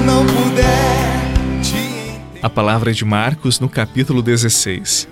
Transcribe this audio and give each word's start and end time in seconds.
não 0.00 0.24
puder 0.26 1.62
te 1.62 2.20
A 2.42 2.48
palavra 2.48 2.90
é 2.90 2.94
de 2.94 3.04
Marcos 3.04 3.58
no 3.60 3.68
capítulo 3.68 4.22
16. 4.22 5.08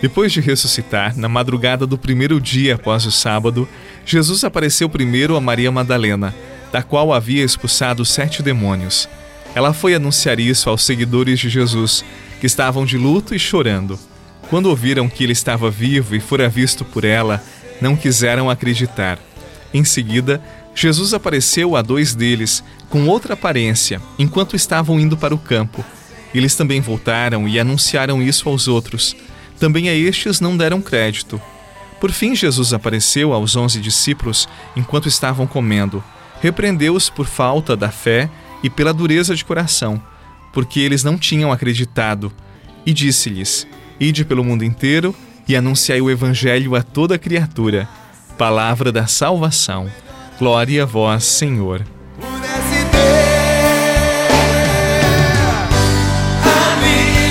Depois 0.00 0.32
de 0.32 0.40
ressuscitar, 0.40 1.16
na 1.16 1.28
madrugada 1.28 1.86
do 1.86 1.96
primeiro 1.96 2.40
dia 2.40 2.74
após 2.74 3.06
o 3.06 3.12
sábado, 3.12 3.68
Jesus 4.04 4.42
apareceu 4.42 4.88
primeiro 4.88 5.36
a 5.36 5.40
Maria 5.40 5.70
Madalena, 5.70 6.34
da 6.72 6.82
qual 6.82 7.12
havia 7.12 7.44
expulsado 7.44 8.04
sete 8.04 8.42
demônios. 8.42 9.08
Ela 9.54 9.72
foi 9.72 9.94
anunciar 9.94 10.40
isso 10.40 10.68
aos 10.68 10.84
seguidores 10.84 11.38
de 11.38 11.48
Jesus, 11.48 12.04
que 12.40 12.46
estavam 12.46 12.84
de 12.84 12.98
luto 12.98 13.34
e 13.34 13.38
chorando. 13.38 13.98
Quando 14.48 14.66
ouviram 14.66 15.08
que 15.08 15.22
ele 15.22 15.32
estava 15.32 15.70
vivo 15.70 16.16
e 16.16 16.20
fora 16.20 16.48
visto 16.48 16.84
por 16.84 17.04
ela, 17.04 17.42
não 17.80 17.94
quiseram 17.94 18.50
acreditar. 18.50 19.18
Em 19.72 19.84
seguida, 19.84 20.42
Jesus 20.74 21.12
apareceu 21.12 21.76
a 21.76 21.82
dois 21.82 22.14
deles, 22.14 22.64
com 22.88 23.06
outra 23.06 23.34
aparência, 23.34 24.00
enquanto 24.18 24.56
estavam 24.56 24.98
indo 24.98 25.16
para 25.16 25.34
o 25.34 25.38
campo. 25.38 25.84
Eles 26.34 26.54
também 26.54 26.80
voltaram 26.80 27.46
e 27.46 27.58
anunciaram 27.60 28.22
isso 28.22 28.48
aos 28.48 28.68
outros. 28.68 29.14
Também 29.58 29.88
a 29.88 29.94
estes 29.94 30.40
não 30.40 30.56
deram 30.56 30.80
crédito. 30.80 31.40
Por 32.00 32.10
fim, 32.10 32.34
Jesus 32.34 32.72
apareceu 32.72 33.32
aos 33.32 33.54
onze 33.54 33.80
discípulos 33.80 34.48
enquanto 34.74 35.08
estavam 35.08 35.46
comendo. 35.46 36.02
Repreendeu-os 36.40 37.08
por 37.08 37.26
falta 37.26 37.76
da 37.76 37.90
fé 37.90 38.28
e 38.62 38.70
pela 38.70 38.92
dureza 38.92 39.36
de 39.36 39.44
coração, 39.44 40.02
porque 40.52 40.80
eles 40.80 41.04
não 41.04 41.16
tinham 41.16 41.52
acreditado. 41.52 42.32
E 42.84 42.92
disse-lhes: 42.92 43.66
Ide 44.00 44.24
pelo 44.24 44.42
mundo 44.42 44.64
inteiro 44.64 45.14
e 45.46 45.54
anunciai 45.54 46.00
o 46.00 46.10
Evangelho 46.10 46.74
a 46.74 46.82
toda 46.82 47.18
criatura. 47.18 47.88
Palavra 48.36 48.90
da 48.90 49.06
salvação. 49.06 49.88
Glória 50.42 50.82
a 50.82 50.86
vós, 50.86 51.22
Senhor. 51.22 51.86
amigos 56.74 57.30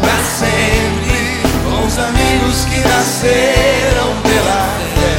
pra 0.00 0.18
sempre, 0.38 1.42
bons 1.64 1.98
amigos 1.98 2.64
que 2.66 2.78
nasceram 2.88 4.14
pela 4.22 4.78
fé. 4.94 5.18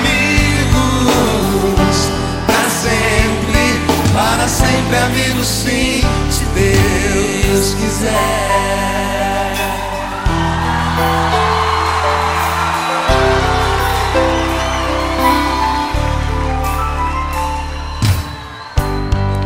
Amigos 0.00 1.98
pra 2.46 2.64
sempre, 2.70 3.64
para 4.14 4.48
sempre, 4.48 4.96
amigos 4.96 5.46
sim, 5.46 6.00
se 6.30 6.44
Deus 6.54 7.74
quiser. 7.74 9.01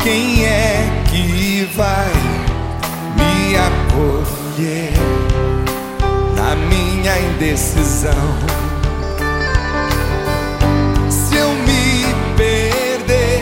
Quem 0.07 0.45
é 0.45 1.03
que 1.11 1.69
vai 1.75 2.13
me 3.17 3.57
acolher 3.57 4.93
na 6.37 6.55
minha 6.55 7.19
indecisão? 7.19 8.13
Se 11.11 11.35
eu 11.35 11.49
me 11.55 12.05
perder 12.37 13.41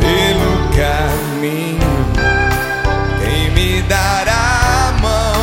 pelo 0.00 0.70
caminho, 0.74 1.92
quem 3.22 3.50
me 3.50 3.82
dará 3.82 4.88
a 4.88 4.92
mão? 4.92 5.40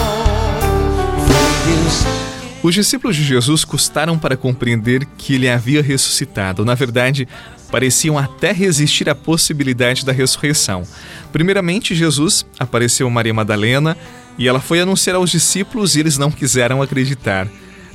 Os 2.63 2.73
discípulos 2.73 3.16
de 3.16 3.23
Jesus 3.23 3.63
custaram 3.63 4.17
para 4.17 4.35
compreender 4.35 5.06
que 5.16 5.35
ele 5.35 5.47
havia 5.47 5.83
ressuscitado. 5.83 6.66
Na 6.66 6.73
verdade, 6.73 7.27
pareciam 7.72 8.17
até 8.17 8.51
resistir 8.51 9.09
à 9.09 9.16
possibilidade 9.16 10.05
da 10.05 10.11
ressurreição. 10.11 10.83
Primeiramente, 11.31 11.94
Jesus 11.95 12.45
apareceu 12.59 13.07
a 13.07 13.11
Maria 13.11 13.33
Madalena 13.33 13.97
e 14.38 14.47
ela 14.47 14.59
foi 14.59 14.79
anunciar 14.79 15.16
aos 15.16 15.31
discípulos 15.31 15.95
e 15.95 16.00
eles 16.00 16.17
não 16.17 16.31
quiseram 16.31 16.81
acreditar. 16.81 17.47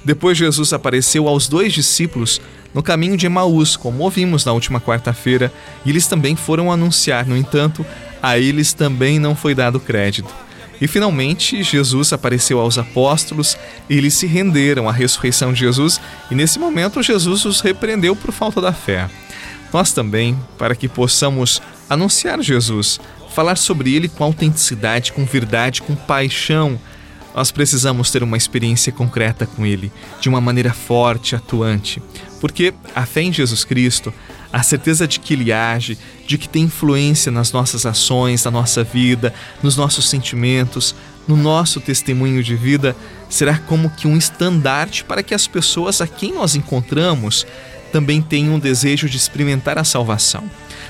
Depois, 0.05 0.37
Jesus 0.37 0.73
apareceu 0.73 1.29
aos 1.29 1.47
dois 1.47 1.73
discípulos 1.73 2.41
no 2.75 2.83
caminho 2.83 3.17
de 3.17 3.27
Emaús, 3.27 3.77
como 3.77 4.03
ouvimos 4.03 4.45
na 4.45 4.53
última 4.53 4.81
quarta-feira, 4.81 5.53
e 5.85 5.91
eles 5.91 6.07
também 6.07 6.35
foram 6.35 6.73
anunciar. 6.73 7.27
No 7.27 7.37
entanto, 7.37 7.85
a 8.21 8.39
eles 8.39 8.73
também 8.73 9.19
não 9.19 9.37
foi 9.37 9.55
dado 9.55 9.79
crédito. 9.79 10.35
E 10.81 10.89
finalmente, 10.89 11.63
Jesus 11.63 12.13
apareceu 12.13 12.59
aos 12.59 12.77
apóstolos 12.77 13.57
e 13.89 13.97
eles 13.97 14.15
se 14.15 14.27
renderam 14.27 14.89
à 14.89 14.93
ressurreição 14.93 15.53
de 15.53 15.61
Jesus, 15.61 16.01
e 16.29 16.35
nesse 16.35 16.59
momento, 16.59 17.03
Jesus 17.03 17.45
os 17.45 17.61
repreendeu 17.61 18.17
por 18.17 18.33
falta 18.33 18.61
da 18.61 18.73
fé. 18.73 19.09
Nós 19.73 19.93
também, 19.93 20.39
para 20.59 20.75
que 20.75 20.89
possamos 20.89 21.63
anunciar 21.89 22.41
Jesus, 22.43 23.01
falar 23.35 23.57
sobre 23.57 23.95
ele 23.95 24.09
com 24.09 24.25
autenticidade, 24.25 25.13
com 25.13 25.25
verdade, 25.25 25.81
com 25.83 25.95
paixão, 25.95 26.79
nós 27.35 27.51
precisamos 27.51 28.11
ter 28.11 28.23
uma 28.23 28.37
experiência 28.37 28.93
concreta 28.93 29.47
com 29.47 29.65
ele, 29.65 29.91
de 30.21 30.29
uma 30.29 30.41
maneira 30.41 30.73
forte, 30.73 31.35
atuante. 31.35 32.03
Porque 32.41 32.75
a 32.95 33.07
fé 33.07 33.23
em 33.23 33.33
Jesus 33.33 33.65
Cristo, 33.65 34.13
a 34.53 34.63
certeza 34.63 35.09
de 35.09 35.19
que 35.19 35.33
ele 35.33 35.51
age, 35.51 35.97
de 36.27 36.37
que 36.37 36.49
tem 36.49 36.65
influência 36.65 37.33
nas 37.33 37.53
nossas 37.53 37.87
ações, 37.87 38.45
na 38.45 38.51
nossa 38.51 38.85
vida, 38.85 39.33
nos 39.63 39.77
nossos 39.77 40.11
sentimentos, 40.11 40.95
no 41.27 41.37
nosso 41.37 41.81
testemunho 41.81 42.43
de 42.43 42.55
vida, 42.55 42.95
será 43.31 43.57
como 43.59 43.89
que 43.89 44.07
um 44.07 44.17
estandarte 44.17 45.05
para 45.05 45.23
que 45.23 45.35
as 45.35 45.47
pessoas 45.47 46.03
a 46.03 46.07
quem 46.07 46.35
nós 46.35 46.55
encontramos 46.55 47.47
também 47.93 48.23
tenham 48.23 48.55
um 48.55 48.59
desejo 48.59 49.09
de 49.09 49.17
experimentar 49.17 49.79
a 49.79 49.85
salvação. 49.85 50.43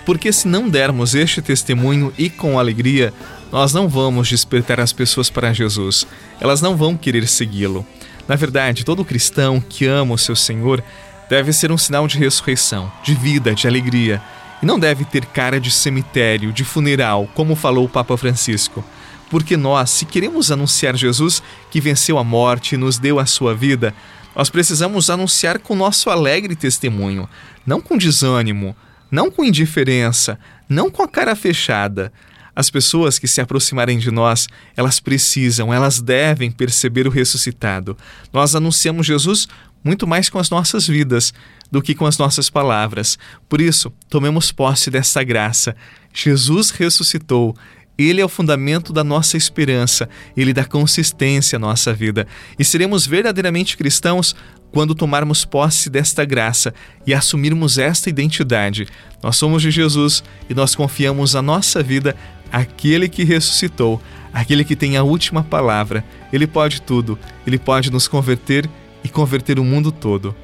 Porque 0.06 0.32
se 0.32 0.48
não 0.48 0.68
dermos 0.68 1.14
este 1.14 1.42
testemunho 1.42 2.12
e 2.16 2.30
com 2.30 2.58
alegria, 2.58 3.12
nós 3.50 3.74
não 3.74 3.88
vamos 3.88 4.28
despertar 4.28 4.80
as 4.80 4.92
pessoas 4.92 5.28
para 5.28 5.52
Jesus. 5.52 6.06
Elas 6.40 6.62
não 6.62 6.76
vão 6.76 6.96
querer 6.96 7.26
segui-lo. 7.28 7.86
Na 8.26 8.36
verdade, 8.36 8.84
todo 8.84 9.04
cristão 9.04 9.60
que 9.60 9.84
ama 9.84 10.14
o 10.14 10.18
seu 10.18 10.36
Senhor 10.36 10.82
deve 11.28 11.52
ser 11.52 11.72
um 11.72 11.78
sinal 11.78 12.06
de 12.06 12.18
ressurreição, 12.18 12.90
de 13.02 13.14
vida, 13.14 13.54
de 13.54 13.66
alegria, 13.66 14.22
e 14.62 14.66
não 14.66 14.78
deve 14.78 15.04
ter 15.04 15.26
cara 15.26 15.60
de 15.60 15.70
cemitério, 15.70 16.52
de 16.52 16.64
funeral, 16.64 17.28
como 17.34 17.56
falou 17.56 17.84
o 17.84 17.88
Papa 17.88 18.16
Francisco. 18.16 18.84
Porque 19.28 19.56
nós, 19.56 19.90
se 19.90 20.04
queremos 20.04 20.52
anunciar 20.52 20.94
Jesus 20.94 21.42
que 21.70 21.80
venceu 21.80 22.18
a 22.18 22.24
morte 22.24 22.74
e 22.74 22.78
nos 22.78 22.98
deu 22.98 23.18
a 23.18 23.26
sua 23.26 23.54
vida, 23.54 23.94
nós 24.34 24.50
precisamos 24.50 25.10
anunciar 25.10 25.58
com 25.58 25.76
nosso 25.76 26.10
alegre 26.10 26.56
testemunho, 26.56 27.28
não 27.66 27.80
com 27.80 27.98
desânimo, 27.98 28.74
não 29.10 29.30
com 29.30 29.44
indiferença, 29.44 30.38
não 30.68 30.90
com 30.90 31.02
a 31.02 31.08
cara 31.08 31.36
fechada. 31.36 32.12
As 32.54 32.70
pessoas 32.70 33.18
que 33.18 33.28
se 33.28 33.40
aproximarem 33.40 33.98
de 33.98 34.10
nós, 34.10 34.46
elas 34.76 35.00
precisam, 35.00 35.72
elas 35.72 36.00
devem 36.00 36.50
perceber 36.50 37.06
o 37.06 37.10
ressuscitado. 37.10 37.96
Nós 38.32 38.54
anunciamos 38.54 39.06
Jesus 39.06 39.48
muito 39.82 40.06
mais 40.06 40.28
com 40.28 40.38
as 40.38 40.50
nossas 40.50 40.86
vidas 40.86 41.32
do 41.70 41.82
que 41.82 41.94
com 41.94 42.06
as 42.06 42.18
nossas 42.18 42.50
palavras. 42.50 43.18
Por 43.48 43.60
isso, 43.60 43.92
tomemos 44.08 44.52
posse 44.52 44.90
dessa 44.90 45.22
graça. 45.24 45.74
Jesus 46.12 46.70
ressuscitou. 46.70 47.56
Ele 47.98 48.20
é 48.20 48.24
o 48.24 48.28
fundamento 48.28 48.92
da 48.92 49.04
nossa 49.04 49.36
esperança, 49.36 50.08
ele 50.36 50.52
dá 50.52 50.64
consistência 50.64 51.56
à 51.56 51.58
nossa 51.58 51.92
vida. 51.92 52.26
E 52.58 52.64
seremos 52.64 53.06
verdadeiramente 53.06 53.76
cristãos 53.76 54.34
quando 54.72 54.94
tomarmos 54.94 55.44
posse 55.44 55.90
desta 55.90 56.24
graça 56.24 56.72
e 57.06 57.12
assumirmos 57.12 57.76
esta 57.76 58.08
identidade. 58.08 58.86
Nós 59.22 59.36
somos 59.36 59.60
de 59.62 59.70
Jesus 59.70 60.24
e 60.48 60.54
nós 60.54 60.74
confiamos 60.74 61.36
a 61.36 61.42
nossa 61.42 61.82
vida 61.82 62.16
àquele 62.50 63.08
que 63.08 63.22
ressuscitou, 63.22 64.00
aquele 64.32 64.64
que 64.64 64.74
tem 64.74 64.96
a 64.96 65.02
última 65.02 65.42
palavra. 65.42 66.02
Ele 66.32 66.46
pode 66.46 66.80
tudo, 66.80 67.18
ele 67.46 67.58
pode 67.58 67.90
nos 67.92 68.08
converter 68.08 68.68
e 69.04 69.08
converter 69.08 69.58
o 69.58 69.64
mundo 69.64 69.92
todo. 69.92 70.34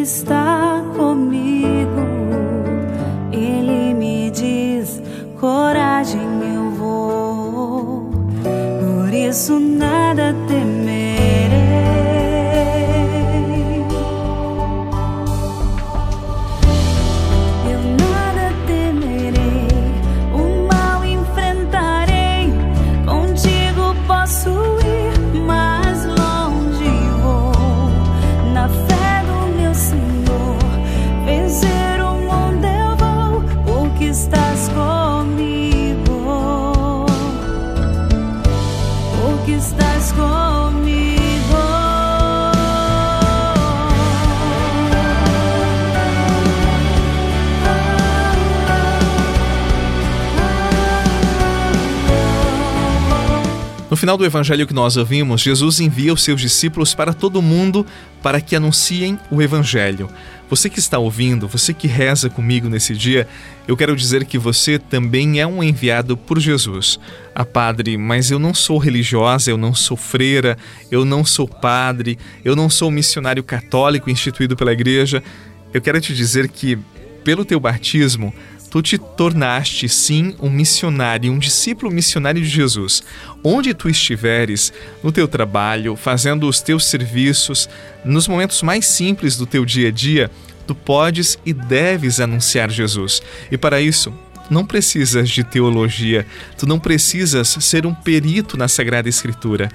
Está 0.00 0.82
comigo. 0.96 1.75
No 53.96 53.98
final 53.98 54.18
do 54.18 54.26
evangelho 54.26 54.66
que 54.66 54.74
nós 54.74 54.98
ouvimos, 54.98 55.40
Jesus 55.40 55.80
envia 55.80 56.12
os 56.12 56.22
seus 56.22 56.38
discípulos 56.38 56.94
para 56.94 57.14
todo 57.14 57.40
mundo 57.40 57.86
para 58.22 58.42
que 58.42 58.54
anunciem 58.54 59.18
o 59.30 59.40
evangelho. 59.40 60.10
Você 60.50 60.68
que 60.68 60.78
está 60.78 60.98
ouvindo, 60.98 61.48
você 61.48 61.72
que 61.72 61.86
reza 61.88 62.28
comigo 62.28 62.68
nesse 62.68 62.94
dia, 62.94 63.26
eu 63.66 63.74
quero 63.74 63.96
dizer 63.96 64.26
que 64.26 64.36
você 64.36 64.78
também 64.78 65.40
é 65.40 65.46
um 65.46 65.62
enviado 65.62 66.14
por 66.14 66.38
Jesus. 66.38 67.00
Ah, 67.34 67.42
padre, 67.42 67.96
mas 67.96 68.30
eu 68.30 68.38
não 68.38 68.52
sou 68.52 68.76
religiosa, 68.76 69.50
eu 69.50 69.56
não 69.56 69.74
sou 69.74 69.96
freira, 69.96 70.58
eu 70.90 71.02
não 71.02 71.24
sou 71.24 71.48
padre, 71.48 72.18
eu 72.44 72.54
não 72.54 72.68
sou 72.68 72.90
missionário 72.90 73.42
católico 73.42 74.10
instituído 74.10 74.54
pela 74.54 74.74
igreja. 74.74 75.22
Eu 75.72 75.80
quero 75.80 75.98
te 76.02 76.14
dizer 76.14 76.48
que, 76.48 76.78
pelo 77.24 77.46
teu 77.46 77.58
batismo, 77.58 78.30
tu 78.76 78.82
te 78.82 78.98
tornaste 78.98 79.88
sim 79.88 80.36
um 80.38 80.50
missionário, 80.50 81.32
um 81.32 81.38
discípulo 81.38 81.90
missionário 81.90 82.42
de 82.42 82.48
Jesus. 82.48 83.02
Onde 83.42 83.72
tu 83.72 83.88
estiveres, 83.88 84.70
no 85.02 85.10
teu 85.10 85.26
trabalho, 85.26 85.96
fazendo 85.96 86.46
os 86.46 86.60
teus 86.60 86.84
serviços, 86.84 87.70
nos 88.04 88.28
momentos 88.28 88.60
mais 88.60 88.84
simples 88.84 89.34
do 89.34 89.46
teu 89.46 89.64
dia 89.64 89.88
a 89.88 89.90
dia, 89.90 90.30
tu 90.66 90.74
podes 90.74 91.38
e 91.46 91.54
deves 91.54 92.20
anunciar 92.20 92.68
Jesus. 92.68 93.22
E 93.50 93.56
para 93.56 93.80
isso, 93.80 94.12
não 94.50 94.66
precisas 94.66 95.30
de 95.30 95.42
teologia, 95.42 96.26
tu 96.58 96.66
não 96.66 96.78
precisas 96.78 97.48
ser 97.48 97.86
um 97.86 97.94
perito 97.94 98.58
na 98.58 98.68
Sagrada 98.68 99.08
Escritura. 99.08 99.70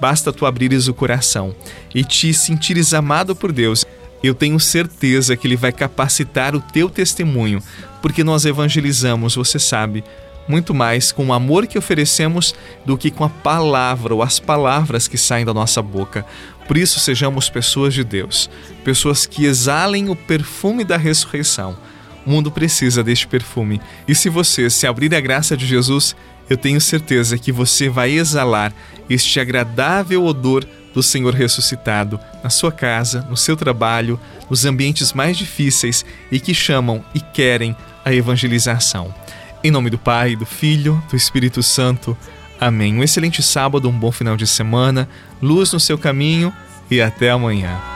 Basta 0.00 0.32
tu 0.32 0.46
abrires 0.46 0.88
o 0.88 0.94
coração 0.94 1.54
e 1.94 2.02
te 2.02 2.32
sentires 2.32 2.94
amado 2.94 3.36
por 3.36 3.52
Deus 3.52 3.84
eu 4.26 4.34
tenho 4.34 4.58
certeza 4.58 5.36
que 5.36 5.46
Ele 5.46 5.56
vai 5.56 5.72
capacitar 5.72 6.54
o 6.54 6.60
teu 6.60 6.88
testemunho, 6.88 7.62
porque 8.00 8.24
nós 8.24 8.44
evangelizamos, 8.44 9.34
você 9.34 9.58
sabe, 9.58 10.04
muito 10.48 10.72
mais 10.72 11.10
com 11.10 11.26
o 11.26 11.32
amor 11.32 11.66
que 11.66 11.78
oferecemos 11.78 12.54
do 12.84 12.96
que 12.96 13.10
com 13.10 13.24
a 13.24 13.28
palavra 13.28 14.14
ou 14.14 14.22
as 14.22 14.38
palavras 14.38 15.08
que 15.08 15.18
saem 15.18 15.44
da 15.44 15.52
nossa 15.52 15.82
boca. 15.82 16.24
Por 16.66 16.76
isso, 16.76 16.98
sejamos 17.00 17.48
pessoas 17.48 17.94
de 17.94 18.04
Deus, 18.04 18.50
pessoas 18.84 19.26
que 19.26 19.44
exalem 19.44 20.08
o 20.08 20.16
perfume 20.16 20.84
da 20.84 20.96
ressurreição. 20.96 21.76
O 22.24 22.30
mundo 22.30 22.50
precisa 22.50 23.04
deste 23.04 23.26
perfume. 23.26 23.80
E 24.06 24.14
se 24.14 24.28
você 24.28 24.68
se 24.68 24.86
abrir 24.86 25.14
à 25.14 25.20
graça 25.20 25.56
de 25.56 25.66
Jesus, 25.66 26.16
eu 26.50 26.56
tenho 26.56 26.80
certeza 26.80 27.38
que 27.38 27.52
você 27.52 27.88
vai 27.88 28.10
exalar 28.10 28.72
este 29.08 29.38
agradável 29.38 30.24
odor 30.24 30.64
do 30.96 31.02
Senhor 31.02 31.34
ressuscitado 31.34 32.18
na 32.42 32.48
sua 32.48 32.72
casa, 32.72 33.20
no 33.28 33.36
seu 33.36 33.54
trabalho, 33.54 34.18
nos 34.48 34.64
ambientes 34.64 35.12
mais 35.12 35.36
difíceis 35.36 36.06
e 36.32 36.40
que 36.40 36.54
chamam 36.54 37.04
e 37.14 37.20
querem 37.20 37.76
a 38.02 38.14
evangelização. 38.14 39.14
Em 39.62 39.70
nome 39.70 39.90
do 39.90 39.98
Pai, 39.98 40.34
do 40.34 40.46
Filho, 40.46 41.02
do 41.10 41.14
Espírito 41.14 41.62
Santo. 41.62 42.16
Amém. 42.58 42.94
Um 42.94 43.02
excelente 43.02 43.42
sábado, 43.42 43.90
um 43.90 43.98
bom 43.98 44.10
final 44.10 44.38
de 44.38 44.46
semana, 44.46 45.06
luz 45.42 45.70
no 45.70 45.78
seu 45.78 45.98
caminho 45.98 46.50
e 46.90 47.02
até 47.02 47.28
amanhã. 47.28 47.95